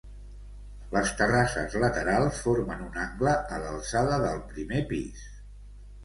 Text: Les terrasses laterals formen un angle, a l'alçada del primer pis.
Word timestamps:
Les 0.93 1.09
terrasses 1.17 1.75
laterals 1.83 2.39
formen 2.45 2.81
un 2.85 2.97
angle, 3.03 3.33
a 3.57 3.59
l'alçada 3.65 4.17
del 4.23 4.41
primer 4.55 4.81
pis. 4.93 5.21